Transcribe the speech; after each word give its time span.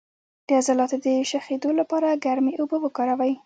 د 0.47 0.49
عضلاتو 0.59 0.97
د 1.05 1.07
شخیدو 1.31 1.69
لپاره 1.79 2.19
ګرمې 2.25 2.53
اوبه 2.59 2.77
وکاروئ 2.81 3.33